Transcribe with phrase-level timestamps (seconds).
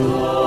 [0.00, 0.37] Lord.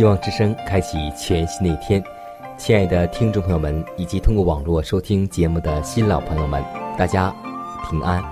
[0.00, 2.02] 希望之声开启全新的一天，
[2.56, 6.64] 亲爱的听众朋友们，以及通过网络收听节目的新老朋友们，
[6.96, 7.30] 大家
[7.90, 8.24] 平安。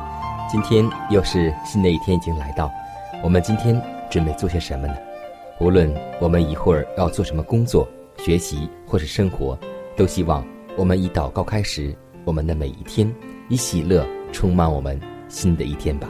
[0.51, 2.73] 今天又是新的一天已经来到，
[3.23, 4.95] 我们今天准备做些什么呢？
[5.61, 9.59] 无论我们一会儿要做什么工作、学习或是生活，
[9.95, 10.43] 都希望
[10.75, 11.95] 我们以祷告开始
[12.25, 13.15] 我们的每一天，
[13.51, 16.09] 以喜乐充满我们新的一天吧。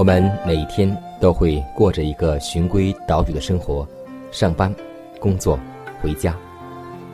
[0.00, 3.86] 我们每一天都会过着一个循规蹈矩的生活，
[4.30, 4.74] 上班、
[5.18, 5.60] 工作、
[6.00, 6.34] 回家。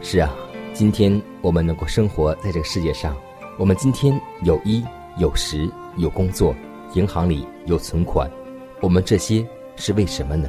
[0.01, 0.33] 是啊，
[0.73, 3.17] 今天我们能够生活在这个世界上，
[3.59, 4.85] 我们今天有衣
[5.19, 6.55] 有食有工作，
[6.93, 8.31] 银行里有存款，
[8.81, 9.45] 我们这些
[9.75, 10.49] 是为什么呢？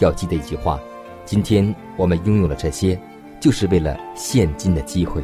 [0.00, 0.80] 要记得一句话：
[1.24, 2.98] 今天我们拥有了这些，
[3.38, 5.22] 就是为了现今的机会。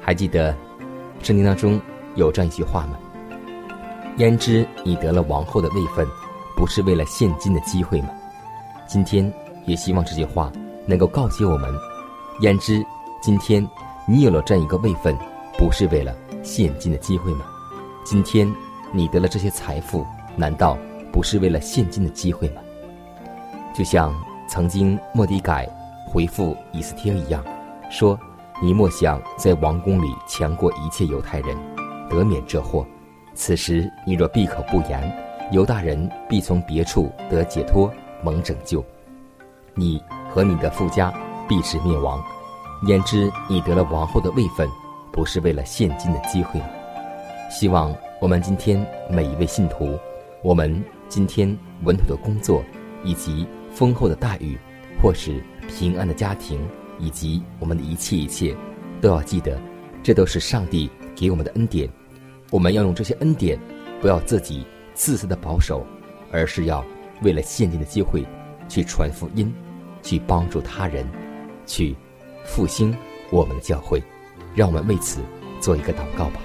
[0.00, 0.56] 还记得
[1.22, 1.78] 圣经当中
[2.14, 2.98] 有这样一句话吗？
[4.18, 6.06] 焉知你得了王后的位分，
[6.56, 8.10] 不是为了现今的机会吗？
[8.86, 9.32] 今天
[9.66, 10.52] 也希望这句话
[10.86, 11.68] 能够告诫我们：
[12.40, 12.84] 焉知
[13.20, 13.66] 今天
[14.06, 15.16] 你有了这样一个位分，
[15.58, 16.14] 不是为了
[16.44, 17.44] 现今的机会吗？
[18.04, 18.52] 今天
[18.92, 20.78] 你得了这些财富，难道
[21.12, 22.62] 不是为了现今的机会吗？
[23.74, 24.14] 就像
[24.48, 25.68] 曾经莫迪改
[26.06, 27.44] 回复以斯帖一样，
[27.90, 28.16] 说
[28.62, 31.56] ：“你莫想在王宫里强过一切犹太人，
[32.08, 32.86] 得免这祸。”
[33.34, 35.12] 此时，你若闭口不言，
[35.50, 37.90] 犹大人必从别处得解脱，
[38.22, 38.80] 蒙拯救；
[39.74, 40.00] 你
[40.30, 41.12] 和你的富家
[41.48, 42.22] 必是灭亡。
[42.86, 44.68] 焉知你得了王后的位分，
[45.12, 46.66] 不是为了现今的机会吗？
[47.50, 49.98] 希望我们今天每一位信徒，
[50.42, 52.62] 我们今天稳妥的工作，
[53.02, 54.56] 以及丰厚的待遇，
[55.02, 56.60] 或是平安的家庭，
[57.00, 58.54] 以及我们的一切一切，
[59.00, 59.58] 都要记得，
[60.04, 61.88] 这都是上帝给我们的恩典。
[62.54, 63.58] 我们要用这些恩典，
[64.00, 65.84] 不要自己自私的保守，
[66.30, 66.84] 而是要
[67.22, 68.24] 为了现今的机会，
[68.68, 69.52] 去传福音，
[70.04, 71.04] 去帮助他人，
[71.66, 71.96] 去
[72.44, 72.96] 复兴
[73.32, 74.00] 我们的教会。
[74.54, 75.20] 让我们为此
[75.60, 76.40] 做一个祷告吧。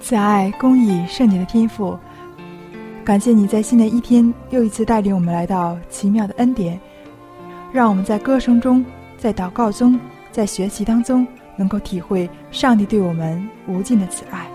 [0.00, 1.94] 慈爱、公义、圣洁的天赋，
[3.04, 6.80] 感谢你在新的一天又一次带领我们来到奇妙的恩典，
[7.70, 8.82] 让我们在歌声中，
[9.18, 10.00] 在祷告中，
[10.32, 11.26] 在学习当中。
[11.58, 14.46] 能够体会上帝对我们无尽的慈爱。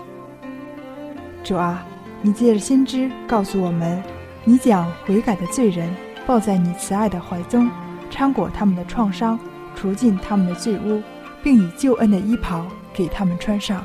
[1.44, 1.84] 主啊，
[2.22, 4.02] 你借着先知告诉我们，
[4.42, 5.94] 你将悔改的罪人
[6.26, 7.70] 抱在你慈爱的怀中，
[8.10, 9.38] 穿过他们的创伤，
[9.76, 11.02] 除尽他们的罪污，
[11.42, 13.84] 并以救恩的衣袍给他们穿上。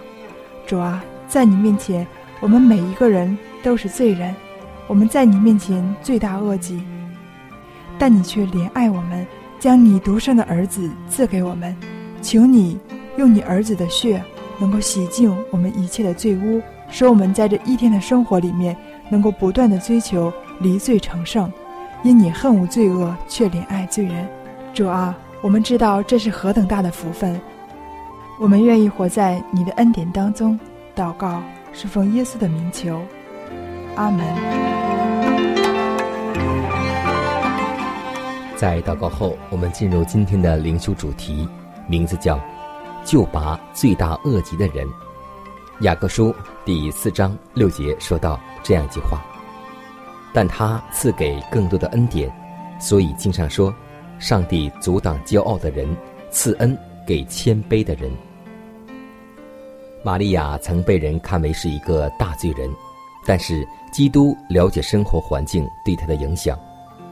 [0.65, 2.07] 主啊，在你面前，
[2.39, 4.33] 我们每一个人都是罪人，
[4.87, 6.81] 我们在你面前罪大恶极，
[7.97, 9.27] 但你却怜爱我们，
[9.59, 11.75] 将你独生的儿子赐给我们。
[12.21, 12.79] 求你。
[13.19, 14.23] 用你儿子的血，
[14.57, 18.73] 能够洗净我们一切的罪污，使我们在这一天的生活里面，
[19.09, 20.31] 能够不断的追求
[20.61, 21.51] 离罪成圣。
[22.01, 24.25] 因你恨恶罪恶，却怜爱罪人。
[24.73, 27.37] 主啊，我们知道这是何等大的福分，
[28.39, 30.57] 我们愿意活在你的恩典当中。
[30.95, 31.43] 祷告
[31.73, 33.01] 是奉耶稣的名求，
[33.97, 34.25] 阿门。
[38.55, 41.49] 在祷告后，我们进入今天的灵修主题，
[41.85, 42.39] 名字叫。
[43.05, 44.87] 就拔罪大恶极的人，
[45.81, 46.33] 雅各书
[46.65, 49.21] 第四章六节说到这样一句话
[50.33, 52.31] ：“但他赐给更多的恩典，
[52.79, 53.73] 所以经上说，
[54.19, 55.87] 上帝阻挡骄傲的人，
[56.29, 58.11] 赐恩给谦卑的人。
[60.03, 62.69] 玛利亚曾被人看为是一个大罪人，
[63.25, 66.57] 但是基督了解生活环境对他的影响，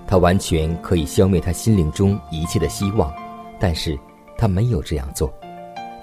[0.06, 3.12] 他完全可以消灭他心灵中一切的希望，
[3.60, 3.98] 但是
[4.38, 5.34] 他没有这样做，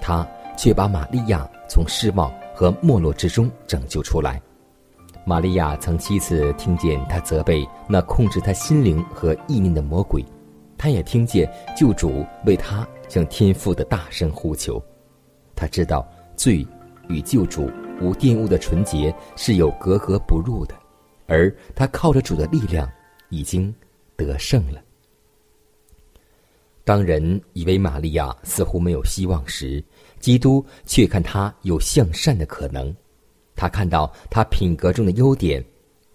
[0.05, 0.23] 他
[0.55, 4.39] 却把玛利亚从失望和没落之中拯救出来。
[5.25, 10.23] 玛利亚曾七次听见他责备那控制他心灵和意念的魔鬼，
[10.77, 14.79] 他也听见救主为他向天父的大声呼求。
[15.55, 16.63] 他知道罪
[17.09, 17.67] 与救主
[17.99, 20.75] 无玷污的纯洁是有格格不入的，
[21.25, 22.87] 而他靠着主的力量
[23.29, 23.73] 已经
[24.15, 24.79] 得胜了。
[26.83, 29.83] 当人以为玛利亚似乎没有希望时，
[30.25, 32.91] 基督却看他有向善的可能。
[33.55, 35.63] 他看到他品格中的优点，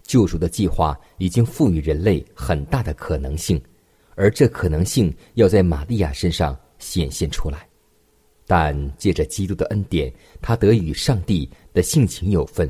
[0.03, 3.57] 救赎的计划已经赋予人类很大的可能性，
[4.15, 7.65] 而这可能性要在玛利亚身上显现出来。
[8.45, 12.69] 但借着基督的恩典，他得与上帝的性情有份。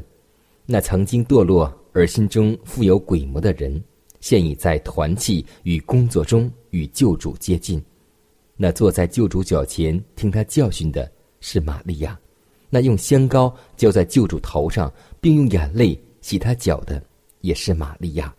[0.67, 3.83] 那曾经堕落而心中富有鬼魔的人，
[4.19, 7.83] 现已在团契与工作中与救主接近。
[8.55, 11.11] 那坐在救主脚前听他教训的
[11.41, 12.17] 是玛利亚。
[12.69, 14.89] 那用香膏浇在救主头上，
[15.19, 17.03] 并用眼泪洗他脚的，
[17.41, 18.33] 也是玛利亚。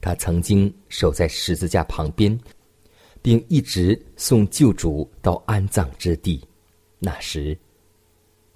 [0.00, 2.36] 他曾经守在十字架旁边，
[3.20, 6.42] 并一直送救主到安葬之地。
[6.98, 7.56] 那时，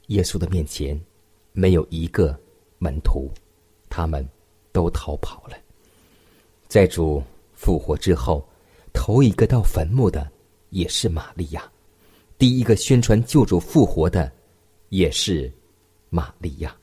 [0.06, 0.99] 耶稣的面前
[1.52, 2.37] 没有一个
[2.79, 3.31] 门徒，
[3.90, 4.26] 他们
[4.72, 5.56] 都逃跑了。
[6.67, 7.22] 在主
[7.55, 8.43] 复活之后，
[8.93, 10.29] 头一个到坟墓的
[10.70, 11.70] 也是玛利亚，
[12.38, 14.33] 第一个宣传救主复活的。
[14.91, 15.53] 也是
[16.11, 16.75] 玛利亚。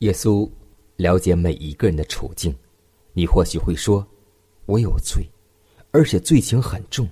[0.00, 0.48] 耶稣
[0.96, 2.54] 了解每一个人的处境，
[3.14, 4.06] 你或许会说
[4.66, 5.26] ：“我有罪，
[5.90, 7.08] 而且罪情很重。”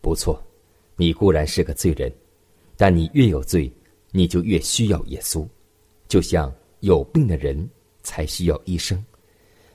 [0.00, 0.40] 不错，
[0.94, 2.12] 你固然是个罪人，
[2.76, 3.70] 但你越有罪，
[4.12, 5.44] 你就越需要耶稣。
[6.06, 7.68] 就像有病的人
[8.04, 9.04] 才需要医生，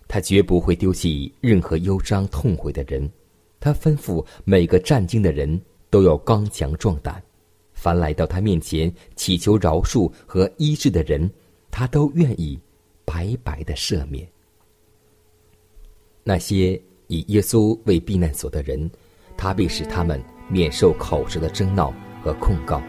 [0.07, 3.11] 他绝不会丢弃任何忧伤痛悔的人。
[3.59, 5.59] 他吩咐每个战经的人
[5.89, 7.21] 都要刚强壮胆。
[7.73, 11.29] 凡来到他面前祈求饶恕和医治的人，
[11.71, 12.59] 他都愿意
[13.05, 14.27] 白白的赦免。
[16.23, 18.89] 那些以耶稣为避难所的人，
[19.37, 22.81] 他必使他们免受口舌的争闹和控告。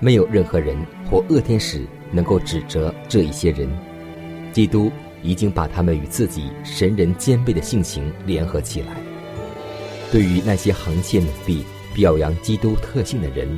[0.00, 0.76] 没有任何人
[1.10, 3.66] 或恶天使能够指责这一些人。
[4.52, 4.92] 基督
[5.22, 9.15] 已经把他们与自己神人兼备的性情联合起来。
[10.10, 11.64] 对于那些横切努力
[11.94, 13.48] 表扬基督特性的人。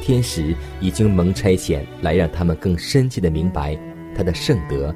[0.00, 3.78] 天使已经蒙差遣来，让他们更深切的明白
[4.16, 4.94] 他的圣德、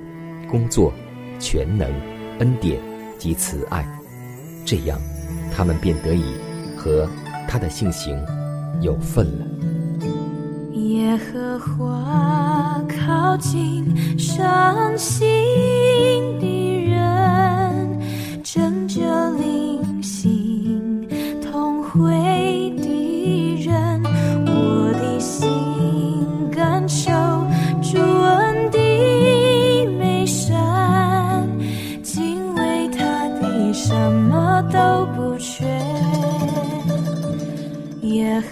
[0.50, 0.90] 工作、
[1.38, 1.92] 全能、
[2.38, 2.80] 恩典
[3.18, 3.86] 及慈爱，
[4.64, 4.98] 这样，
[5.54, 6.24] 他们便得以
[6.74, 7.06] 和
[7.46, 8.18] 他的性情
[8.80, 9.46] 有份了。
[10.72, 13.84] 耶和华靠近
[14.18, 15.20] 伤心
[16.40, 16.61] 的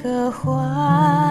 [0.03, 1.30] 刻画。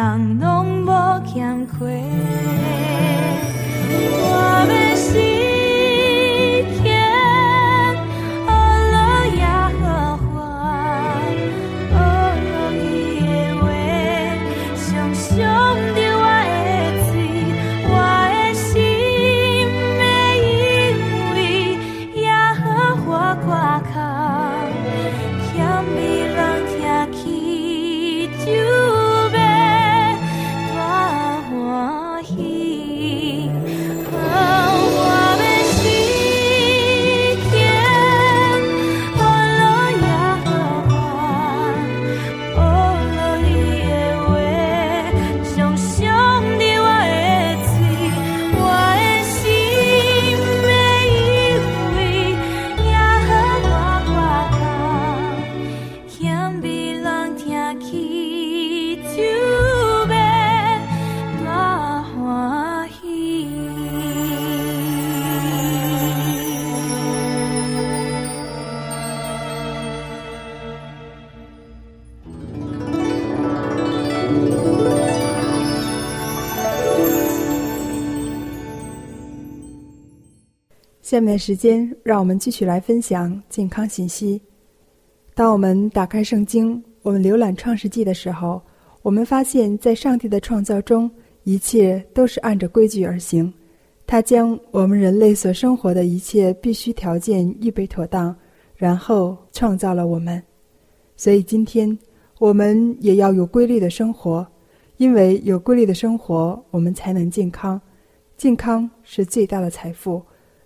[0.00, 2.79] 人拢无欠亏。
[81.10, 84.40] 下面时间，让我们继续来分享健康信息。
[85.34, 88.62] 当我们打开圣经，我们浏览创世纪的时候，
[89.02, 91.10] 我们发现，在上帝的创造中，
[91.42, 93.52] 一切都是按着规矩而行。
[94.06, 98.32] 他将我们人类所生活的一切必须条件预备妥当，
[98.76, 100.40] 然后创造了我们。
[101.16, 101.98] 所以，今天
[102.38, 104.46] 我们也要有规律的生活，
[104.98, 107.80] 因为有规律的生活，我们才能健康。
[108.36, 110.22] 健康是最大的财富。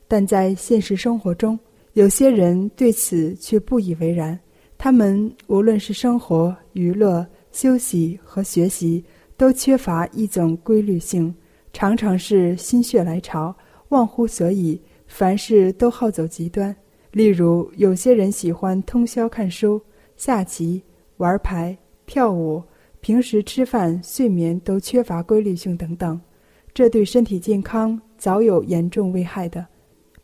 [0.06, 1.58] 但在现实生活中，
[1.94, 4.38] 有些人对此却不以为然。
[4.76, 9.02] 他们无论是生活、娱乐、休息和学习，
[9.36, 11.34] 都缺乏一种规律性，
[11.72, 13.54] 常常是心血来潮、
[13.88, 16.74] 忘乎所以，凡事都好走极端。
[17.12, 19.80] 例如，有些人喜欢通宵看书、
[20.16, 20.82] 下棋、
[21.16, 22.62] 玩牌、跳舞，
[23.00, 26.20] 平时吃饭、睡眠都缺乏规律性等等，
[26.74, 29.64] 这对身体健康早有严重危害的。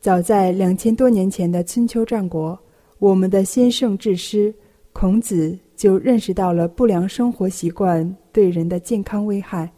[0.00, 2.58] 早在两千多年前的春秋战国，
[2.98, 4.54] 我们的先圣智师
[4.94, 9.70] 孔子就认识到了不良生活习惯对人的健康危害。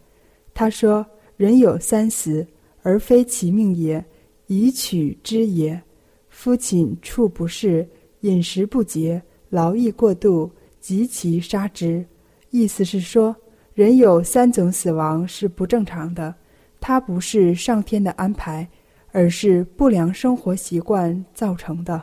[0.55, 1.05] 他说
[1.37, 2.47] ：“人有三死，
[2.83, 4.05] 而非其命也，
[4.47, 5.81] 以取之也。
[6.29, 7.85] 夫寝处不适，
[8.21, 10.49] 饮食不节，劳逸过度，
[10.79, 12.05] 及其杀之。”
[12.51, 13.35] 意思是说，
[13.75, 16.33] 人有三种死亡是不正常的，
[16.81, 18.69] 它不是上天的安排。
[19.13, 22.03] 而是不良生活习惯造成的，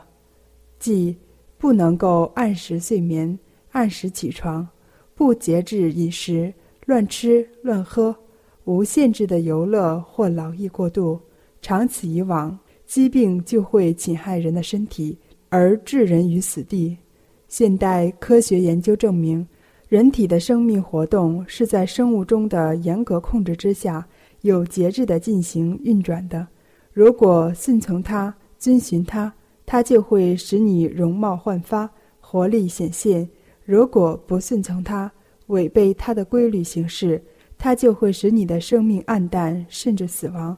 [0.78, 1.14] 即
[1.58, 3.38] 不能够按时睡眠、
[3.72, 4.66] 按时起床、
[5.14, 6.52] 不节制饮食、
[6.86, 8.14] 乱吃乱喝、
[8.64, 11.20] 无限制的游乐或劳逸过度。
[11.60, 15.18] 长此以往，疾病就会侵害人的身体，
[15.50, 16.96] 而置人于死地。
[17.48, 19.46] 现代科学研究证明，
[19.88, 24.06] 人体的生命活动是在生物钟的严格控制之下，
[24.42, 26.46] 有节制的进行运转的。
[26.92, 29.32] 如果顺从它、遵循它，
[29.64, 33.24] 它就会使你容貌焕发、活力显现；
[33.64, 35.10] 如果不顺从它，
[35.46, 37.22] 违背它的规律行事，
[37.56, 40.56] 它就会使你的生命暗淡，甚至死亡。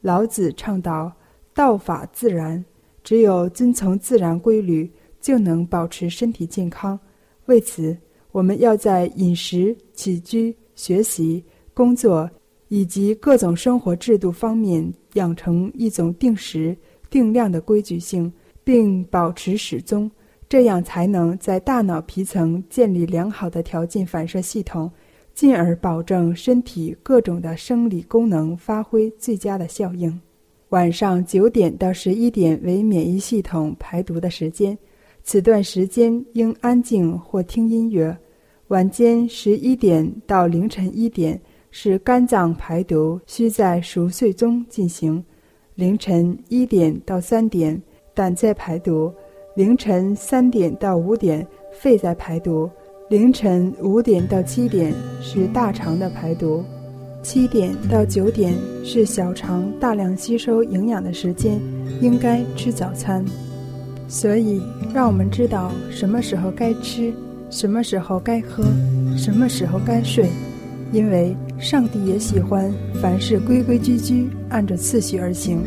[0.00, 1.12] 老子倡导
[1.54, 2.64] “道法自然”，
[3.04, 6.98] 只有遵从自然规律，就能保持身体健康。
[7.46, 7.96] 为此，
[8.32, 12.28] 我们要在饮食、起居、学习、工作。
[12.70, 16.74] 以及各种生活制度方面，养成一种定时
[17.10, 18.32] 定量的规矩性，
[18.64, 20.10] 并保持始终，
[20.48, 24.90] 这样才能在大脑皮层建立良好的条件反射系统，
[25.34, 30.18] 进而保证身体各种的生理功能发挥最佳的效应。
[30.70, 34.76] 晚上九点到十一点为免疫系统排毒的时间，
[35.22, 38.16] 此段时间应安静或听音乐。
[38.68, 41.40] 晚间十一点到凌晨一点。
[41.80, 45.24] 是肝脏排毒需在熟睡中进行，
[45.76, 47.80] 凌晨一点到三点
[48.12, 49.14] 胆在排毒，
[49.54, 52.68] 凌晨三点到五点肺在排毒，
[53.08, 56.64] 凌晨五点到七点是大肠的排毒。
[57.22, 58.52] 七点到九点
[58.84, 61.60] 是小肠大量吸收营养的时间，
[62.00, 63.24] 应该吃早餐。
[64.08, 64.60] 所以，
[64.92, 67.14] 让我们知道什么时候该吃，
[67.50, 68.64] 什么时候该喝，
[69.16, 70.28] 什么时候该睡。
[70.90, 75.62] 因为上帝也喜欢凡事规规矩矩，按着次序而行。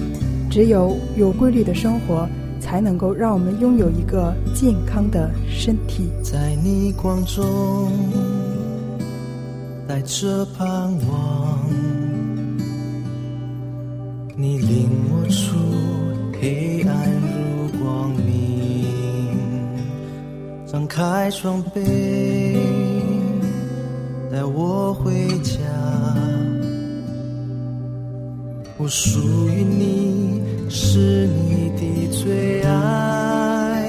[0.50, 2.28] 只有有规律的生活，
[2.60, 6.10] 才能够让我们拥有一个健康的身体。
[6.24, 7.92] 在逆光中
[9.88, 11.60] 带着盼望，
[14.36, 15.58] 你领我出
[16.42, 18.88] 黑暗入光明，
[20.66, 21.80] 张开双臂
[24.30, 25.71] 带我回家。
[28.84, 33.86] 我属于你，是你的最爱，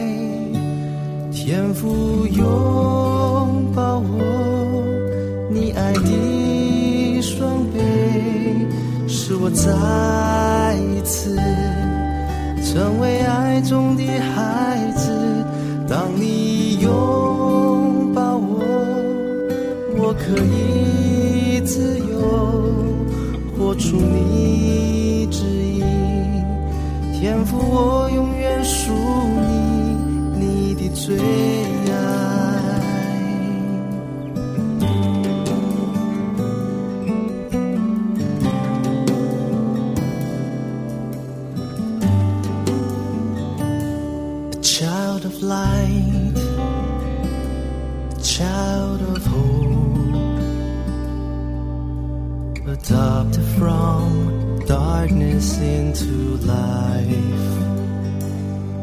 [1.33, 4.21] 天父拥抱我，
[5.51, 7.79] 你爱的双臂，
[9.09, 11.39] 使我再一次
[12.63, 15.11] 成为爱中的孩子。
[15.89, 18.63] 当你拥抱我，
[19.97, 20.72] 我可以
[23.73, 25.81] 说出你指引。
[27.19, 28.93] 天赋我永远属
[30.39, 31.17] 你，你的最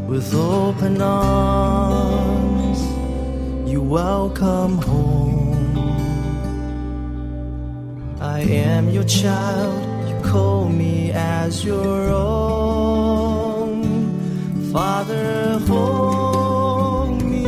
[0.09, 2.79] With open arms,
[3.69, 5.77] you welcome home.
[8.19, 13.83] I am your child, you call me as your own.
[14.73, 17.45] Father, hold me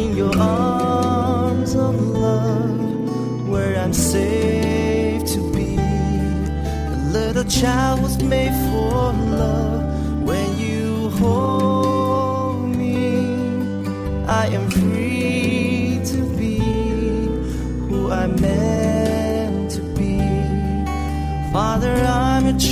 [0.00, 5.78] in your arms of love, where I'm safe to be.
[5.78, 9.12] A little child was made for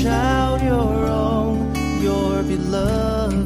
[0.07, 3.45] child, your own, your beloved.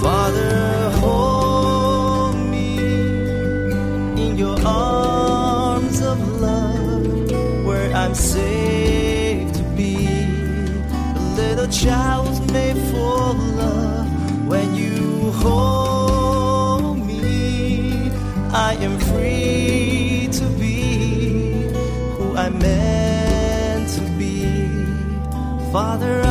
[0.00, 2.78] Father, hold me
[4.24, 7.30] in your arms of love,
[7.66, 10.08] where I'm safe to be.
[11.16, 12.25] A little child
[25.76, 26.25] Father,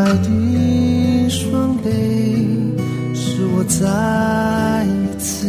[0.00, 1.90] 爱的双臂，
[3.12, 5.46] 使我再一次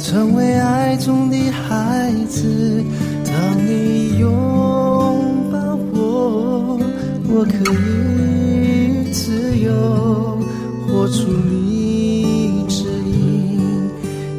[0.00, 2.82] 成为爱中的孩子。
[3.24, 3.32] 当
[3.64, 4.28] 你拥
[5.52, 6.80] 抱我，
[7.28, 9.70] 我可以自由
[10.84, 13.88] 活出你指引。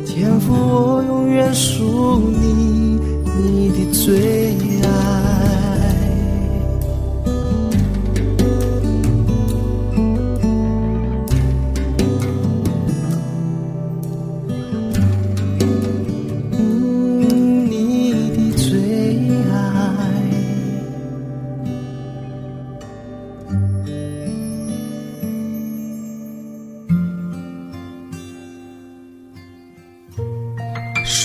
[0.05, 2.99] 天赋我永远属你，
[3.37, 4.42] 你的最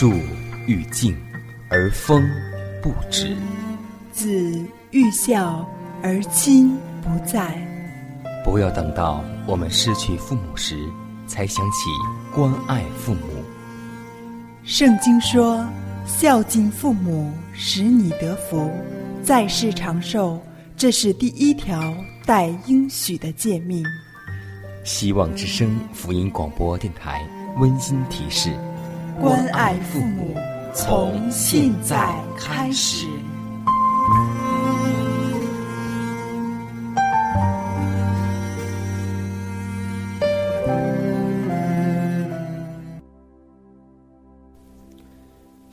[0.01, 0.13] 树
[0.69, 1.13] 欲静，
[1.69, 2.25] 而风
[2.81, 3.37] 不止。
[4.13, 4.31] 子
[4.93, 5.69] 欲孝
[6.05, 6.71] 而亲
[7.03, 7.53] 不在。
[8.45, 10.77] 不要等到我们失去父母时，
[11.27, 11.91] 才想起
[12.33, 13.23] 关爱父母。
[14.63, 15.67] 圣经说
[16.07, 18.71] ：“孝敬父母，使你得福，
[19.25, 20.41] 在世长寿。”
[20.79, 21.93] 这是第一条
[22.25, 23.85] 带应许的诫命。
[24.85, 27.21] 希望之声福音广播电台
[27.57, 28.53] 温馨提示：
[29.21, 30.33] 关爱父母，
[30.73, 33.05] 从现在开始。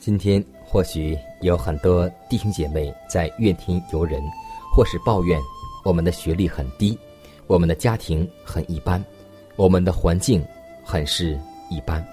[0.00, 4.20] 今天或许有很多弟兄姐妹在怨天尤人，
[4.74, 5.40] 或是抱怨
[5.84, 6.98] 我们的学历很低，
[7.46, 9.02] 我们的家庭很一般，
[9.54, 10.44] 我们的环境
[10.84, 11.38] 很是
[11.70, 12.04] 一般。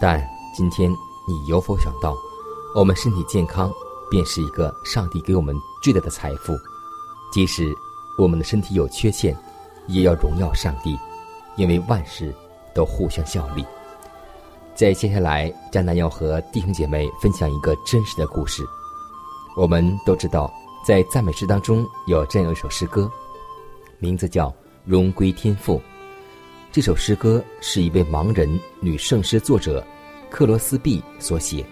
[0.00, 0.94] 但今天
[1.26, 2.14] 你有否想到，
[2.74, 3.72] 我们身体健康
[4.10, 6.52] 便是一个上帝给我们最大的财富？
[7.32, 7.74] 即使
[8.18, 9.34] 我们的身体有缺陷，
[9.86, 10.94] 也要荣耀上帝，
[11.56, 12.34] 因为万事
[12.74, 13.64] 都互相效力。
[14.74, 18.62] 在接下来，江南要和弟兄姐妹分享一个真实的故事。
[19.56, 20.52] 我们都知道，
[20.86, 23.10] 在赞美诗当中有这样一首诗歌，
[23.98, 24.48] 名字叫
[24.84, 25.78] 《荣归天父》。
[26.70, 29.82] 这首诗歌是一位盲人女圣诗作者
[30.32, 31.62] 克罗斯碧所写。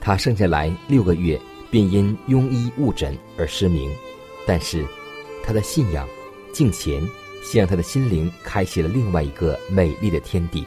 [0.00, 3.88] 他生下来六个月便因庸医误诊而失明，
[4.44, 4.84] 但是
[5.44, 6.08] 他的信仰、
[6.52, 7.00] 敬虔，
[7.44, 10.66] 向他的心灵开启了另外一个美丽的天地。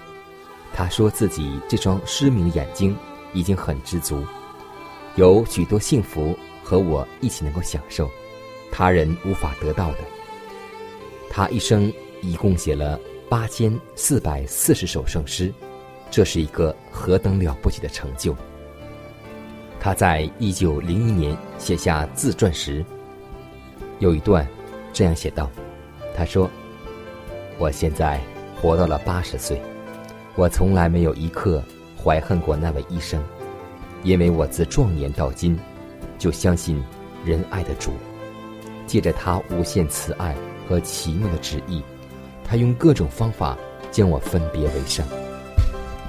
[0.74, 2.96] 他说自己这双失明的眼睛
[3.34, 4.24] 已经很知足，
[5.18, 8.10] 有许多幸福和我一起能够享受，
[8.72, 9.98] 他人无法得到的。
[11.30, 15.54] 他一生一共写了八千四百四十首圣诗，
[16.14, 18.36] 这是一个何等了不起的成就！
[19.80, 22.86] 他在一九零一年写下自传时，
[23.98, 24.48] 有一段
[24.94, 25.50] 这样写道
[26.16, 26.48] ：“他说，
[27.58, 28.22] 我现在
[28.62, 29.60] 活到了八十岁。”
[30.38, 31.64] 我从来没有一刻
[31.98, 33.20] 怀恨过那位医生，
[34.04, 35.60] 因为我自壮年到今，
[36.20, 36.80] 就相信
[37.26, 37.92] 仁爱的主，
[38.86, 40.36] 借着他无限慈爱
[40.70, 41.82] 和奇妙的旨意，
[42.46, 43.58] 他用各种方法
[43.92, 45.04] 将我分别为圣，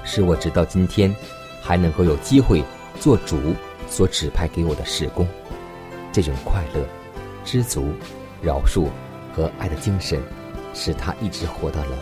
[0.05, 1.13] 使我直到今天
[1.61, 2.63] 还能够有机会
[2.99, 3.37] 做主
[3.89, 5.27] 所指派给我的事工。
[6.13, 6.85] 这种快乐、
[7.43, 7.89] 知足、
[8.41, 8.87] 饶恕
[9.35, 10.21] 和爱的精神，
[10.73, 11.97] 使他一直活到了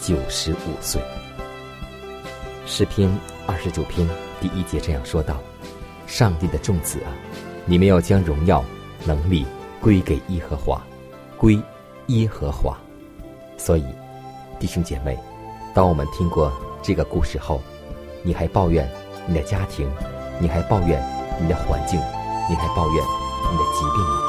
[0.00, 1.02] 九十五岁。
[2.66, 3.10] 诗篇
[3.46, 4.06] 二十九篇
[4.40, 5.40] 第一节这样说道
[6.06, 7.10] ：“上帝的众子啊，
[7.64, 8.64] 你们要将荣耀、
[9.04, 9.44] 能力
[9.80, 10.80] 归给耶和华，
[11.36, 11.58] 归
[12.08, 12.78] 耶和华。”
[13.56, 13.84] 所以，
[14.60, 15.18] 弟兄姐妹，
[15.74, 17.60] 当我们听过这个故事后，
[18.22, 18.90] 你还抱怨
[19.26, 19.88] 你的家庭，
[20.40, 21.02] 你还抱怨
[21.40, 22.00] 你的环境，
[22.48, 23.04] 你还抱怨
[23.50, 24.24] 你的疾病吗？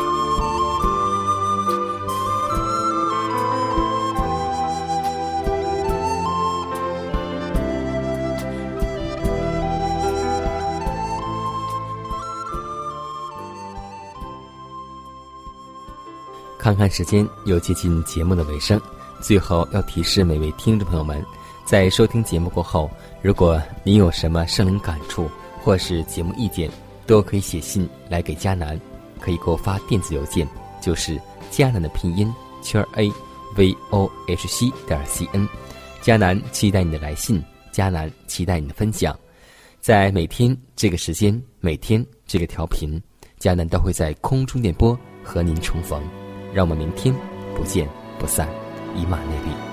[16.57, 18.79] 看看时间，又接近节目的尾声。
[19.21, 21.25] 最后要提示每位听众朋友们，
[21.69, 22.89] 在收听节目过后，
[23.21, 25.29] 如果您有什么生灵感触
[25.61, 26.67] 或是节目意见，
[27.05, 28.81] 都可以写信来给佳南，
[29.19, 30.47] 可以给我发电子邮件，
[30.81, 33.07] 就是佳南的拼音圈 a
[33.55, 35.47] v o h c 点 c n。
[36.01, 37.39] 佳南期待你的来信，
[37.71, 39.15] 佳南期待你的分享。
[39.79, 42.99] 在每天这个时间，每天这个调频，
[43.37, 46.01] 佳南都会在空中电波和您重逢。
[46.51, 47.13] 让我们明天
[47.55, 48.49] 不见不散，
[48.95, 49.68] 以马内利。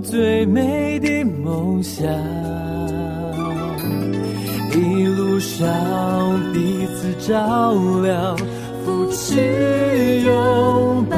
[0.00, 2.06] 最美的梦想，
[4.72, 5.66] 一路上
[6.52, 8.36] 彼此照亮。
[8.84, 11.16] 扶持拥抱，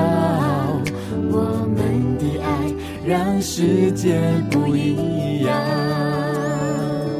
[1.30, 1.38] 我
[1.76, 2.48] 们的爱
[3.06, 4.18] 让世界
[4.50, 5.54] 不一样。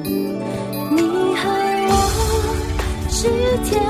[0.03, 1.01] 你
[1.37, 1.43] 和
[1.87, 1.93] 我
[3.09, 3.29] 是
[3.65, 3.81] 天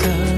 [0.00, 0.29] myself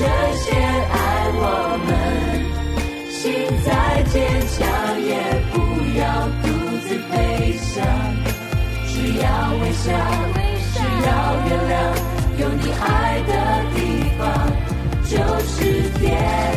[0.00, 0.96] 这些爱
[1.34, 1.44] 我
[1.84, 1.92] 们，
[3.10, 3.20] 心
[3.66, 3.68] 再
[4.04, 4.16] 坚
[4.48, 4.56] 强
[5.04, 5.12] 也
[5.52, 5.54] 不
[5.98, 6.02] 要
[6.40, 6.48] 独
[6.88, 7.12] 自飞
[7.58, 7.84] 翔，
[8.88, 9.28] 只要
[9.60, 9.92] 微笑，
[10.72, 11.08] 只要
[11.44, 11.72] 原谅，
[12.38, 13.32] 有你爱的
[13.74, 13.78] 地
[14.16, 14.20] 方
[15.04, 15.12] 就
[15.44, 15.54] 是
[15.98, 16.49] 天堂。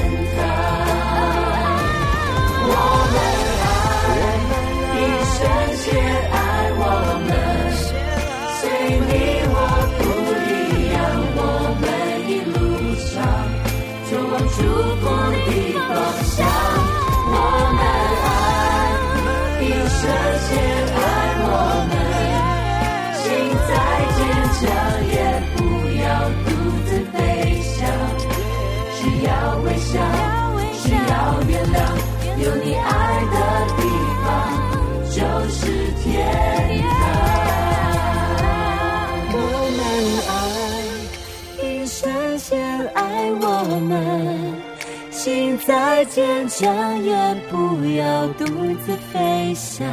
[46.06, 47.14] 坚强，也
[47.50, 48.46] 不要独
[48.86, 49.88] 自飞翔，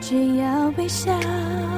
[0.00, 1.12] 只要微笑，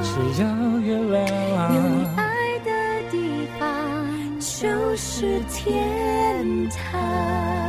[0.03, 2.71] 只要月亮，有你爱的
[3.11, 7.64] 地方就是天堂。